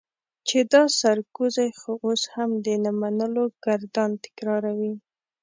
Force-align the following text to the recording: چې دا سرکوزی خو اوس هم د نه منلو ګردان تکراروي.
چې 0.47 0.57
دا 0.73 0.83
سرکوزی 0.99 1.69
خو 1.79 1.91
اوس 2.05 2.21
هم 2.33 2.49
د 2.65 2.67
نه 2.83 2.91
منلو 3.01 3.43
ګردان 3.63 4.11
تکراروي. 4.23 4.93